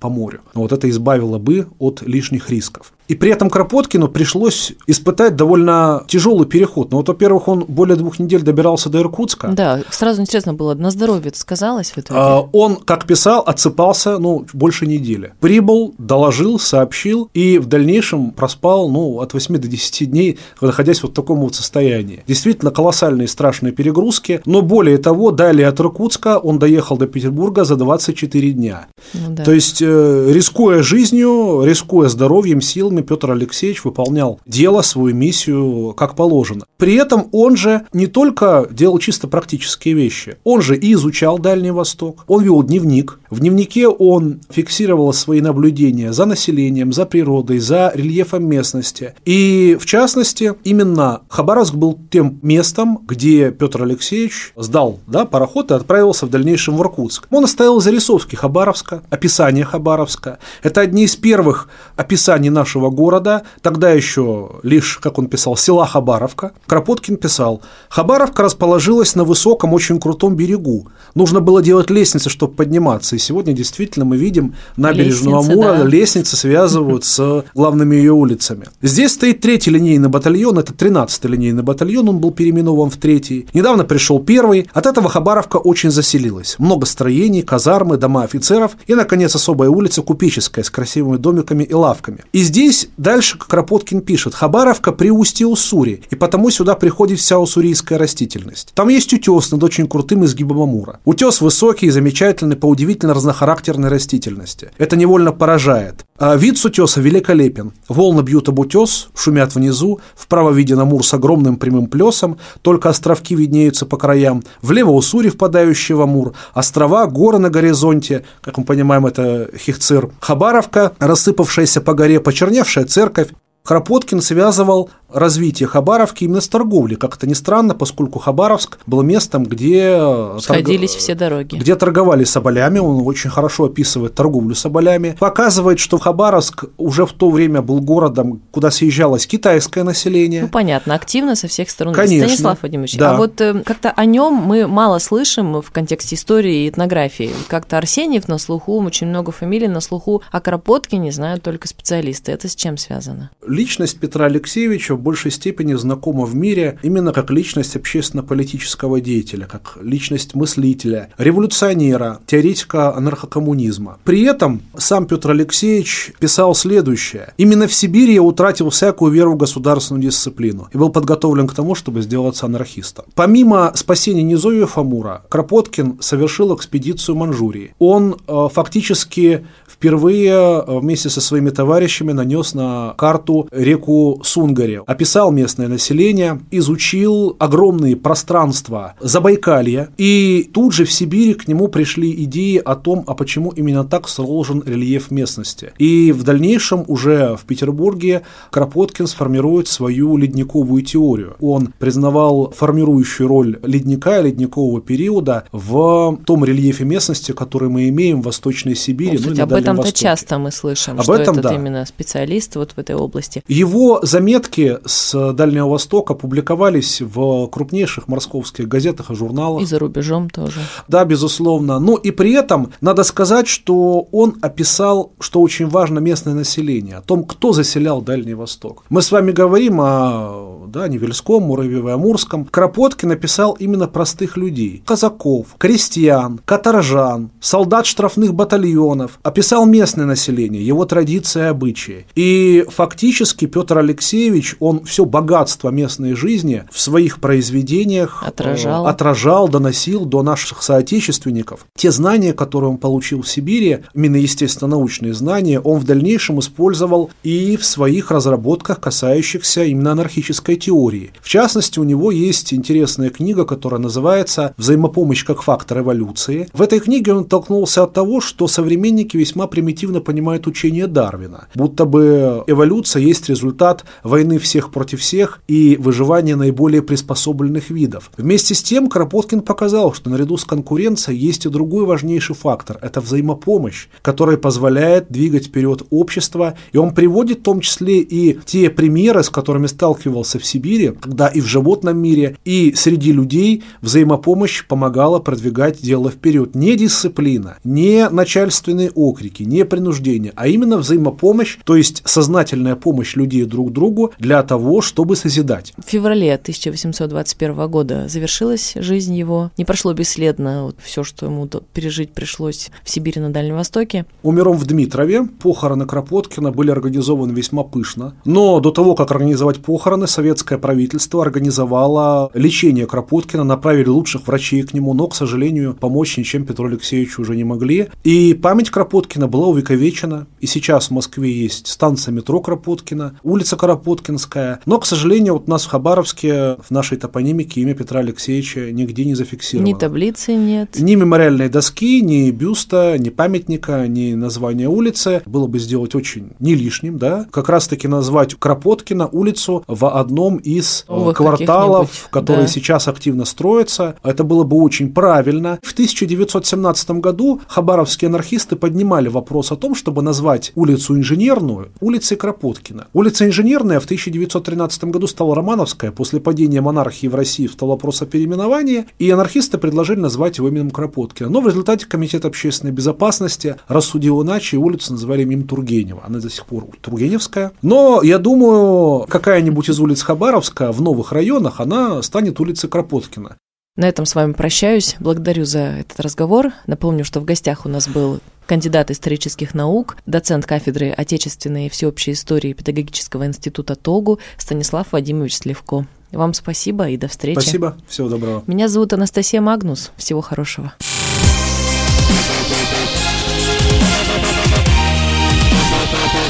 по 0.00 0.08
морю. 0.08 0.40
Вот 0.54 0.72
это 0.72 0.88
избавило 0.90 1.38
бы 1.38 1.66
от 1.78 2.02
лишних 2.02 2.50
рисков. 2.50 2.92
И 3.10 3.16
при 3.16 3.32
этом 3.32 3.50
Кропоткину 3.50 4.06
пришлось 4.06 4.72
испытать 4.86 5.34
довольно 5.34 6.04
тяжелый 6.06 6.46
переход. 6.46 6.92
Ну 6.92 6.98
вот, 6.98 7.08
во-первых, 7.08 7.48
он 7.48 7.64
более 7.66 7.96
двух 7.96 8.20
недель 8.20 8.42
добирался 8.42 8.88
до 8.88 9.00
Иркутска. 9.00 9.48
Да, 9.48 9.80
сразу 9.90 10.22
интересно 10.22 10.54
было, 10.54 10.74
на 10.74 10.92
здоровье 10.92 11.30
это 11.30 11.38
сказалось 11.40 11.90
в 11.90 11.98
итоге? 11.98 12.20
А, 12.20 12.38
он, 12.52 12.76
как 12.76 13.08
писал, 13.08 13.40
отсыпался, 13.40 14.18
ну, 14.18 14.46
больше 14.52 14.86
недели. 14.86 15.32
Прибыл, 15.40 15.92
доложил, 15.98 16.60
сообщил, 16.60 17.28
и 17.34 17.58
в 17.58 17.66
дальнейшем 17.66 18.30
проспал, 18.30 18.88
ну, 18.88 19.18
от 19.18 19.34
8 19.34 19.58
до 19.58 19.66
10 19.66 20.08
дней, 20.08 20.38
находясь 20.60 21.02
вот 21.02 21.10
в 21.10 21.14
таком 21.14 21.40
вот 21.40 21.56
состоянии. 21.56 22.22
Действительно, 22.28 22.70
колоссальные 22.70 23.26
страшные 23.26 23.72
перегрузки, 23.72 24.40
но 24.44 24.62
более 24.62 24.98
того, 24.98 25.32
далее 25.32 25.66
от 25.66 25.80
Иркутска 25.80 26.38
он 26.38 26.60
доехал 26.60 26.96
до 26.96 27.08
Петербурга 27.08 27.64
за 27.64 27.74
24 27.74 28.52
дня. 28.52 28.86
Ну, 29.14 29.34
да. 29.34 29.42
То 29.42 29.50
есть, 29.50 29.82
э, 29.82 30.30
рискуя 30.32 30.84
жизнью, 30.84 31.64
рискуя 31.64 32.08
здоровьем, 32.08 32.60
силами, 32.60 32.99
время 33.00 33.06
Петр 33.06 33.30
Алексеевич 33.30 33.84
выполнял 33.84 34.40
дело, 34.46 34.82
свою 34.82 35.14
миссию 35.14 35.94
как 35.96 36.16
положено. 36.16 36.64
При 36.76 36.94
этом 36.94 37.28
он 37.32 37.56
же 37.56 37.86
не 37.92 38.06
только 38.06 38.68
делал 38.70 38.98
чисто 38.98 39.28
практические 39.28 39.94
вещи, 39.94 40.36
он 40.44 40.62
же 40.62 40.76
и 40.76 40.92
изучал 40.94 41.38
Дальний 41.38 41.70
Восток, 41.70 42.24
он 42.26 42.42
вел 42.42 42.62
дневник. 42.62 43.19
В 43.30 43.38
дневнике 43.38 43.86
он 43.86 44.40
фиксировал 44.50 45.12
свои 45.12 45.40
наблюдения 45.40 46.12
за 46.12 46.24
населением, 46.24 46.92
за 46.92 47.06
природой, 47.06 47.60
за 47.60 47.92
рельефом 47.94 48.44
местности. 48.48 49.14
И, 49.24 49.78
в 49.80 49.86
частности, 49.86 50.54
именно 50.64 51.20
Хабаровск 51.28 51.74
был 51.74 51.96
тем 52.10 52.40
местом, 52.42 53.04
где 53.06 53.52
Петр 53.52 53.84
Алексеевич 53.84 54.52
сдал 54.56 54.98
да, 55.06 55.26
пароход 55.26 55.70
и 55.70 55.74
отправился 55.74 56.26
в 56.26 56.30
дальнейшем 56.30 56.76
в 56.76 56.82
Иркутск. 56.82 57.28
Он 57.30 57.44
оставил 57.44 57.80
зарисовки 57.80 58.34
Хабаровска, 58.34 59.04
описание 59.10 59.64
Хабаровска. 59.64 60.40
Это 60.64 60.80
одни 60.80 61.04
из 61.04 61.14
первых 61.14 61.68
описаний 61.94 62.50
нашего 62.50 62.90
города, 62.90 63.44
тогда 63.62 63.90
еще 63.90 64.56
лишь, 64.64 64.98
как 64.98 65.18
он 65.18 65.28
писал, 65.28 65.56
села 65.56 65.86
Хабаровка. 65.86 66.50
Кропоткин 66.66 67.16
писал, 67.16 67.62
Хабаровка 67.90 68.42
расположилась 68.42 69.14
на 69.14 69.22
высоком, 69.22 69.72
очень 69.72 70.00
крутом 70.00 70.34
берегу. 70.34 70.88
Нужно 71.14 71.40
было 71.40 71.62
делать 71.62 71.90
лестницы, 71.90 72.28
чтобы 72.28 72.54
подниматься. 72.54 73.19
Сегодня 73.20 73.52
действительно 73.52 74.04
мы 74.04 74.16
видим 74.16 74.54
набережную 74.76 75.36
лестницы, 75.36 75.52
Амура, 75.52 75.78
да. 75.78 75.84
лестницы 75.84 76.36
связывают 76.36 77.04
с 77.04 77.44
главными 77.54 77.96
ее 77.96 78.12
улицами. 78.12 78.66
Здесь 78.82 79.12
стоит 79.12 79.40
третий 79.40 79.70
линейный 79.70 80.08
батальон, 80.08 80.58
это 80.58 80.72
13-й 80.72 81.28
линейный 81.28 81.62
батальон, 81.62 82.08
он 82.08 82.18
был 82.18 82.30
переименован 82.30 82.90
в 82.90 82.96
третий. 82.96 83.46
Недавно 83.52 83.84
пришел 83.84 84.20
первый. 84.20 84.68
От 84.72 84.86
этого 84.86 85.08
Хабаровка 85.08 85.58
очень 85.58 85.90
заселилась. 85.90 86.56
Много 86.58 86.86
строений, 86.86 87.42
казармы, 87.42 87.96
дома 87.96 88.22
офицеров 88.22 88.72
и, 88.86 88.94
наконец, 88.94 89.34
особая 89.34 89.68
улица 89.68 90.02
Купеческая 90.02 90.64
с 90.64 90.70
красивыми 90.70 91.16
домиками 91.18 91.64
и 91.64 91.74
лавками. 91.74 92.24
И 92.32 92.42
здесь 92.42 92.70
Здесь 92.70 92.88
дальше 92.98 93.36
Кропоткин 93.36 94.00
пишет, 94.00 94.34
Хабаровка 94.34 94.92
при 94.92 95.10
устье 95.10 95.46
Уссури, 95.46 96.02
и 96.10 96.14
потому 96.14 96.50
сюда 96.50 96.74
приходит 96.76 97.18
вся 97.18 97.38
уссурийская 97.38 97.98
растительность. 97.98 98.72
Там 98.74 98.90
есть 98.90 99.12
утес 99.12 99.50
над 99.50 99.64
очень 99.64 99.88
крутым 99.88 100.24
изгибом 100.24 100.60
Амура. 100.60 101.00
Утес 101.04 101.40
высокий 101.40 101.86
и 101.86 101.90
замечательный 101.90 102.54
по 102.54 102.66
удивительно 102.66 103.09
разнохарактерной 103.14 103.88
растительности. 103.88 104.70
Это 104.78 104.96
невольно 104.96 105.32
поражает. 105.32 106.04
А 106.18 106.36
вид 106.36 106.58
с 106.58 106.64
утеса 106.64 107.00
великолепен. 107.00 107.72
Волны 107.88 108.20
бьют 108.22 108.48
об 108.48 108.58
утес, 108.58 109.08
шумят 109.14 109.54
внизу, 109.54 110.00
вправо 110.14 110.50
виден 110.50 110.78
Амур 110.78 111.04
с 111.04 111.14
огромным 111.14 111.56
прямым 111.56 111.86
плесом, 111.86 112.38
только 112.62 112.88
островки 112.88 113.34
виднеются 113.34 113.86
по 113.86 113.96
краям, 113.96 114.42
влево 114.62 114.90
Уссури, 114.90 115.30
впадающий 115.30 115.94
в 115.94 116.02
Амур, 116.02 116.34
острова, 116.52 117.06
горы 117.06 117.38
на 117.38 117.50
горизонте, 117.50 118.24
как 118.42 118.58
мы 118.58 118.64
понимаем, 118.64 119.06
это 119.06 119.50
Хихцир, 119.56 120.10
Хабаровка, 120.20 120.92
рассыпавшаяся 120.98 121.80
по 121.80 121.94
горе, 121.94 122.20
почерневшая 122.20 122.84
церковь, 122.84 123.28
Кропоткин 123.62 124.22
связывал 124.22 124.90
развитие 125.12 125.66
Хабаровки 125.66 126.24
именно 126.24 126.40
с 126.40 126.48
торговлей. 126.48 126.96
Как 126.96 127.16
это 127.16 127.26
ни 127.26 127.34
странно, 127.34 127.74
поскольку 127.74 128.18
Хабаровск 128.18 128.78
был 128.86 129.02
местом, 129.02 129.44
где... 129.44 129.96
Э, 129.98 130.38
Сходились 130.40 130.92
торг... 130.92 131.02
все 131.02 131.14
дороги. 131.14 131.56
Где 131.56 131.74
торговали 131.76 132.24
соболями, 132.24 132.78
он 132.78 133.06
очень 133.06 133.30
хорошо 133.30 133.64
описывает 133.64 134.14
торговлю 134.14 134.54
соболями. 134.54 135.16
Показывает, 135.18 135.78
что 135.78 135.98
Хабаровск 135.98 136.64
уже 136.76 137.06
в 137.06 137.12
то 137.12 137.30
время 137.30 137.62
был 137.62 137.80
городом, 137.80 138.42
куда 138.50 138.70
съезжалось 138.70 139.26
китайское 139.26 139.84
население. 139.84 140.42
Ну, 140.42 140.48
понятно, 140.48 140.94
активно 140.94 141.34
со 141.36 141.48
всех 141.48 141.70
сторон. 141.70 141.94
Конечно. 141.94 142.28
Станислав 142.28 142.62
Владимирович, 142.62 142.96
да. 142.96 143.12
а 143.12 143.16
вот 143.16 143.40
э, 143.40 143.62
как-то 143.64 143.90
о 143.90 144.04
нем 144.04 144.34
мы 144.34 144.66
мало 144.66 144.98
слышим 144.98 145.60
в 145.60 145.70
контексте 145.70 146.16
истории 146.16 146.64
и 146.64 146.68
этнографии. 146.68 147.30
Как-то 147.48 147.78
Арсеньев 147.78 148.28
на 148.28 148.38
слуху, 148.38 148.80
очень 148.82 149.06
много 149.06 149.32
фамилий 149.32 149.68
на 149.68 149.80
слуху, 149.80 150.22
а 150.30 150.40
Кропоткине 150.40 151.12
знают 151.12 151.42
только 151.42 151.68
специалисты. 151.68 152.32
Это 152.32 152.48
с 152.48 152.54
чем 152.54 152.76
связано? 152.76 153.30
Личность 153.46 153.98
Петра 153.98 154.26
Алексеевича 154.26 154.96
большей 155.00 155.30
степени 155.30 155.74
знакома 155.74 156.24
в 156.24 156.34
мире 156.34 156.78
именно 156.82 157.12
как 157.12 157.30
личность 157.30 157.76
общественно-политического 157.76 159.00
деятеля, 159.00 159.46
как 159.46 159.78
личность 159.80 160.34
мыслителя, 160.34 161.10
революционера, 161.18 162.20
теоретика 162.26 162.94
анархокоммунизма. 162.94 163.98
При 164.04 164.22
этом 164.22 164.62
сам 164.76 165.06
Петр 165.06 165.30
Алексеевич 165.30 166.12
писал 166.18 166.54
следующее. 166.54 167.32
«Именно 167.36 167.66
в 167.66 167.74
Сибири 167.74 168.14
я 168.14 168.22
утратил 168.22 168.70
всякую 168.70 169.12
веру 169.12 169.34
в 169.34 169.36
государственную 169.36 170.02
дисциплину 170.02 170.68
и 170.72 170.78
был 170.78 170.90
подготовлен 170.90 171.46
к 171.48 171.54
тому, 171.54 171.74
чтобы 171.74 172.02
сделаться 172.02 172.46
анархистом». 172.46 173.06
Помимо 173.14 173.72
спасения 173.74 174.22
Низовья 174.22 174.66
Фамура, 174.66 175.22
Кропоткин 175.28 175.98
совершил 176.00 176.54
экспедицию 176.54 177.16
Манчжурии. 177.16 177.74
Он 177.78 178.16
э, 178.26 178.48
фактически 178.52 179.46
впервые 179.68 180.32
э, 180.32 180.78
вместе 180.78 181.08
со 181.08 181.20
своими 181.20 181.50
товарищами 181.50 182.12
нанес 182.12 182.54
на 182.54 182.94
карту 182.98 183.48
реку 183.50 184.20
Сунгаре, 184.24 184.82
описал 184.90 185.30
местное 185.30 185.68
население, 185.68 186.40
изучил 186.50 187.36
огромные 187.38 187.94
пространства 187.94 188.94
Забайкалья, 188.98 189.90
и 189.98 190.50
тут 190.52 190.74
же 190.74 190.84
в 190.84 190.90
Сибири 190.90 191.34
к 191.34 191.46
нему 191.46 191.68
пришли 191.68 192.10
идеи 192.24 192.56
о 192.56 192.74
том, 192.74 193.04
а 193.06 193.14
почему 193.14 193.50
именно 193.50 193.84
так 193.84 194.08
сложен 194.08 194.64
рельеф 194.66 195.12
местности. 195.12 195.72
И 195.78 196.10
в 196.10 196.24
дальнейшем 196.24 196.84
уже 196.88 197.36
в 197.36 197.44
Петербурге 197.44 198.22
Кропоткин 198.50 199.06
сформирует 199.06 199.68
свою 199.68 200.16
ледниковую 200.16 200.82
теорию. 200.82 201.36
Он 201.38 201.72
признавал 201.78 202.50
формирующую 202.50 203.28
роль 203.28 203.60
ледника 203.62 204.18
и 204.18 204.24
ледникового 204.24 204.80
периода 204.80 205.44
в 205.52 206.18
том 206.26 206.44
рельефе 206.44 206.84
местности, 206.84 207.30
который 207.30 207.68
мы 207.68 207.88
имеем 207.90 208.22
в 208.22 208.24
Восточной 208.24 208.74
Сибири, 208.74 209.18
ну, 209.22 209.30
ну 209.30 209.36
и 209.36 209.40
об 209.40 209.52
этом-то 209.52 209.92
часто 209.92 210.38
мы 210.38 210.50
слышим, 210.50 210.94
об 210.94 211.04
что 211.04 211.14
этом, 211.14 211.34
этот 211.38 211.44
да. 211.44 211.54
именно 211.54 211.86
специалист 211.86 212.56
вот 212.56 212.72
в 212.72 212.78
этой 212.78 212.96
области. 212.96 213.44
Его 213.46 214.00
заметки 214.02 214.79
с 214.84 215.32
Дальнего 215.32 215.68
Востока 215.68 216.14
публиковались 216.14 217.00
в 217.00 217.48
крупнейших 217.48 218.08
московских 218.08 218.68
газетах 218.68 219.10
и 219.10 219.14
журналах. 219.14 219.62
И 219.62 219.66
за 219.66 219.78
рубежом 219.78 220.30
тоже. 220.30 220.60
Да, 220.88 221.04
безусловно. 221.04 221.78
Но 221.78 221.96
и 221.96 222.10
при 222.10 222.32
этом 222.32 222.72
надо 222.80 223.04
сказать, 223.04 223.48
что 223.48 224.08
он 224.12 224.36
описал, 224.42 225.12
что 225.20 225.40
очень 225.40 225.68
важно 225.68 225.98
местное 225.98 226.34
население, 226.34 226.96
о 226.96 227.02
том, 227.02 227.24
кто 227.24 227.52
заселял 227.52 228.02
Дальний 228.02 228.34
Восток. 228.34 228.84
Мы 228.88 229.02
с 229.02 229.12
вами 229.12 229.32
говорим 229.32 229.80
о 229.80 230.59
да, 230.70 230.88
Невельском, 230.88 231.42
Муравьеве, 231.44 231.92
Амурском. 231.92 232.44
Кропоткин 232.44 233.08
написал 233.08 233.52
именно 233.52 233.88
простых 233.88 234.36
людей. 234.36 234.82
Казаков, 234.86 235.48
крестьян, 235.58 236.40
каторжан, 236.44 237.30
солдат 237.40 237.86
штрафных 237.86 238.34
батальонов. 238.34 239.18
Описал 239.22 239.66
местное 239.66 240.06
население, 240.06 240.64
его 240.64 240.84
традиции 240.84 241.40
и 241.40 241.44
обычаи. 241.44 242.06
И 242.14 242.64
фактически 242.68 243.46
Петр 243.46 243.78
Алексеевич, 243.78 244.56
он 244.60 244.84
все 244.84 245.04
богатство 245.04 245.70
местной 245.70 246.14
жизни 246.14 246.64
в 246.70 246.80
своих 246.80 247.20
произведениях 247.20 248.22
отражал, 248.26 248.86
э, 248.86 248.90
отражал 248.90 249.48
доносил 249.48 250.04
до 250.04 250.22
наших 250.22 250.62
соотечественников. 250.62 251.66
Те 251.76 251.90
знания, 251.90 252.32
которые 252.32 252.70
он 252.70 252.78
получил 252.78 253.22
в 253.22 253.28
Сибири, 253.28 253.80
именно 253.94 254.16
естественно-научные 254.16 255.14
знания, 255.14 255.60
он 255.60 255.80
в 255.80 255.84
дальнейшем 255.84 256.38
использовал 256.40 257.10
и 257.22 257.56
в 257.56 257.64
своих 257.64 258.10
разработках, 258.10 258.80
касающихся 258.80 259.64
именно 259.64 259.92
анархической 259.92 260.56
теории. 260.60 261.12
В 261.20 261.28
частности, 261.28 261.80
у 261.80 261.84
него 261.84 262.12
есть 262.12 262.54
интересная 262.54 263.10
книга, 263.10 263.44
которая 263.44 263.80
называется 263.80 264.54
«Взаимопомощь 264.56 265.24
как 265.24 265.42
фактор 265.42 265.80
эволюции». 265.80 266.48
В 266.52 266.62
этой 266.62 266.78
книге 266.78 267.14
он 267.14 267.24
толкнулся 267.24 267.82
от 267.82 267.92
того, 267.92 268.20
что 268.20 268.46
современники 268.46 269.16
весьма 269.16 269.46
примитивно 269.46 270.00
понимают 270.00 270.46
учение 270.46 270.86
Дарвина, 270.86 271.48
будто 271.54 271.84
бы 271.84 272.44
эволюция 272.46 273.02
есть 273.02 273.28
результат 273.28 273.84
войны 274.04 274.38
всех 274.38 274.70
против 274.70 275.00
всех 275.00 275.40
и 275.48 275.76
выживания 275.80 276.36
наиболее 276.36 276.82
приспособленных 276.82 277.70
видов. 277.70 278.10
Вместе 278.16 278.54
с 278.54 278.62
тем 278.62 278.88
Кропоткин 278.88 279.40
показал, 279.40 279.92
что 279.94 280.10
наряду 280.10 280.36
с 280.36 280.44
конкуренцией 280.44 281.18
есть 281.18 281.46
и 281.46 281.48
другой 281.48 281.86
важнейший 281.86 282.36
фактор– 282.36 282.78
это 282.82 283.00
взаимопомощь, 283.00 283.88
которая 284.02 284.36
позволяет 284.36 285.10
двигать 285.10 285.46
вперед 285.46 285.82
общество, 285.90 286.54
и 286.72 286.78
он 286.78 286.94
приводит 286.94 287.40
в 287.40 287.42
том 287.42 287.60
числе 287.60 288.00
и 288.00 288.38
те 288.44 288.70
примеры, 288.70 289.22
с 289.22 289.30
которыми 289.30 289.66
сталкивался 289.66 290.38
в 290.38 290.44
Сибири, 290.50 290.92
когда 291.00 291.28
и 291.28 291.40
в 291.40 291.46
животном 291.46 291.98
мире, 291.98 292.36
и 292.44 292.74
среди 292.76 293.12
людей 293.12 293.62
взаимопомощь 293.80 294.64
помогала 294.66 295.18
продвигать 295.18 295.80
дело 295.80 296.10
вперед. 296.10 296.54
Не 296.54 296.76
дисциплина, 296.76 297.56
не 297.64 298.08
начальственные 298.08 298.90
окрики, 298.90 299.42
не 299.42 299.64
принуждение, 299.64 300.32
а 300.36 300.48
именно 300.48 300.78
взаимопомощь, 300.78 301.58
то 301.64 301.76
есть 301.76 302.02
сознательная 302.04 302.76
помощь 302.76 303.16
людей 303.16 303.44
друг 303.44 303.72
другу 303.72 304.12
для 304.18 304.42
того, 304.42 304.80
чтобы 304.80 305.16
созидать. 305.16 305.72
В 305.78 305.88
феврале 305.88 306.34
1821 306.34 307.68
года 307.68 308.08
завершилась 308.08 308.72
жизнь 308.76 309.14
его. 309.14 309.50
Не 309.56 309.64
прошло 309.64 309.92
бесследно 309.92 310.64
вот 310.64 310.76
все, 310.82 311.04
что 311.04 311.26
ему 311.26 311.46
пережить 311.46 312.12
пришлось 312.12 312.70
в 312.84 312.90
Сибири 312.90 313.20
на 313.20 313.30
Дальнем 313.30 313.56
Востоке. 313.56 314.06
Умер 314.22 314.48
он 314.48 314.56
в 314.56 314.66
Дмитрове. 314.66 315.28
Похороны 315.40 315.86
Кропоткина 315.86 316.50
были 316.50 316.70
организованы 316.70 317.32
весьма 317.32 317.62
пышно. 317.62 318.14
Но 318.24 318.60
до 318.60 318.70
того, 318.70 318.94
как 318.94 319.10
организовать 319.10 319.60
похороны, 319.60 320.06
советское 320.40 320.58
правительство 320.58 321.22
организовало 321.22 322.30
лечение 322.32 322.86
Кропоткина, 322.86 323.44
направили 323.44 323.88
лучших 323.88 324.26
врачей 324.26 324.62
к 324.62 324.72
нему, 324.72 324.94
но, 324.94 325.06
к 325.06 325.14
сожалению, 325.14 325.76
помочь 325.78 326.16
ничем 326.16 326.46
Петру 326.46 326.66
Алексеевичу 326.66 327.20
уже 327.20 327.36
не 327.36 327.44
могли. 327.44 327.88
И 328.04 328.32
память 328.32 328.70
Кропоткина 328.70 329.28
была 329.28 329.48
увековечена. 329.48 330.26
И 330.40 330.46
сейчас 330.46 330.88
в 330.88 330.92
Москве 330.92 331.30
есть 331.30 331.66
станция 331.66 332.12
метро 332.12 332.40
Кропоткина, 332.40 333.18
улица 333.22 333.56
Кропоткинская. 333.56 334.60
Но, 334.64 334.78
к 334.78 334.86
сожалению, 334.86 335.34
вот 335.34 335.44
у 335.46 335.50
нас 335.50 335.64
в 335.64 335.68
Хабаровске, 335.68 336.56
в 336.56 336.70
нашей 336.70 336.96
топонимике 336.96 337.60
имя 337.60 337.74
Петра 337.74 338.00
Алексеевича 338.00 338.72
нигде 338.72 339.04
не 339.04 339.14
зафиксировано. 339.14 339.68
Ни 339.68 339.74
таблицы 339.74 340.34
нет. 340.34 340.78
Ни 340.78 340.94
мемориальной 340.94 341.50
доски, 341.50 342.00
ни 342.00 342.30
бюста, 342.30 342.96
ни 342.98 343.10
памятника, 343.10 343.86
ни 343.86 344.14
названия 344.14 344.68
улицы. 344.68 345.22
Было 345.26 345.46
бы 345.46 345.58
сделать 345.58 345.94
очень 345.94 346.30
не 346.38 346.54
лишним, 346.54 346.96
да, 346.96 347.26
как 347.30 347.50
раз-таки 347.50 347.88
назвать 347.88 348.36
Кропоткина 348.36 349.06
улицу 349.06 349.64
в 349.66 349.86
одном 349.86 350.29
из 350.36 350.84
э, 350.88 350.92
Новых 350.92 351.16
кварталов, 351.16 352.08
которые 352.10 352.46
да. 352.46 352.52
сейчас 352.52 352.88
активно 352.88 353.24
строятся. 353.24 353.96
Это 354.02 354.24
было 354.24 354.44
бы 354.44 354.56
очень 354.58 354.92
правильно. 354.92 355.58
В 355.62 355.72
1917 355.72 356.90
году 356.92 357.40
хабаровские 357.46 358.08
анархисты 358.08 358.56
поднимали 358.56 359.08
вопрос 359.08 359.52
о 359.52 359.56
том, 359.56 359.74
чтобы 359.74 360.02
назвать 360.02 360.52
улицу 360.54 360.96
Инженерную 360.96 361.68
улицей 361.80 362.16
Кропоткина. 362.16 362.88
Улица 362.92 363.26
Инженерная 363.26 363.80
в 363.80 363.84
1913 363.84 364.84
году 364.84 365.06
стала 365.06 365.34
Романовская. 365.34 365.90
После 365.92 366.20
падения 366.20 366.60
монархии 366.60 367.06
в 367.06 367.14
России 367.14 367.46
встал 367.46 367.68
вопрос 367.68 368.02
о 368.02 368.06
переименовании, 368.06 368.86
и 368.98 369.10
анархисты 369.10 369.58
предложили 369.58 370.00
назвать 370.00 370.38
его 370.38 370.48
именем 370.48 370.70
Кропоткина. 370.70 371.28
Но 371.28 371.40
в 371.40 371.46
результате 371.46 371.86
Комитет 371.86 372.24
общественной 372.24 372.72
безопасности 372.72 373.56
рассудил 373.68 374.22
иначе, 374.22 374.56
и 374.56 374.60
улицу 374.60 374.92
называли 374.92 375.22
именем 375.22 375.46
Тургенева. 375.46 376.02
Она 376.06 376.20
до 376.20 376.30
сих 376.30 376.46
пор 376.46 376.66
Тургеневская. 376.80 377.52
Но 377.62 378.02
я 378.02 378.18
думаю, 378.18 379.06
какая-нибудь 379.08 379.68
из 379.68 379.80
улиц 379.80 380.02
Хабаровска 380.20 380.70
в 380.70 380.82
новых 380.82 381.12
районах, 381.12 381.60
она 381.60 382.02
станет 382.02 382.40
улицей 382.40 382.68
Кропоткина. 382.68 383.38
На 383.76 383.88
этом 383.88 384.04
с 384.04 384.14
вами 384.14 384.34
прощаюсь. 384.34 384.96
Благодарю 385.00 385.46
за 385.46 385.60
этот 385.60 385.98
разговор. 385.98 386.52
Напомню, 386.66 387.06
что 387.06 387.20
в 387.20 387.24
гостях 387.24 387.64
у 387.64 387.70
нас 387.70 387.88
был 387.88 388.20
кандидат 388.44 388.90
исторических 388.90 389.54
наук, 389.54 389.96
доцент 390.04 390.44
кафедры 390.44 390.90
отечественной 390.90 391.66
и 391.66 391.68
всеобщей 391.70 392.12
истории 392.12 392.52
Педагогического 392.52 393.24
института 393.24 393.76
ТОГУ 393.76 394.18
Станислав 394.36 394.92
Вадимович 394.92 395.36
Сливко. 395.36 395.86
Вам 396.12 396.34
спасибо 396.34 396.90
и 396.90 396.98
до 396.98 397.08
встречи. 397.08 397.38
Спасибо, 397.38 397.78
всего 397.88 398.10
доброго. 398.10 398.44
Меня 398.46 398.68
зовут 398.68 398.92
Анастасия 398.92 399.40
Магнус. 399.40 399.90
Всего 399.96 400.20
хорошего. 400.20 400.74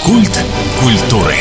Культ 0.04 0.38
культуры. 0.80 1.34